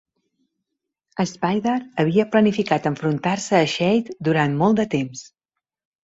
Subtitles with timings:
[1.31, 5.23] Spider havia planificat enfrontar-se a Shade durant molt de temps.